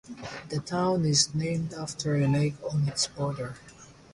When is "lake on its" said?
2.27-3.05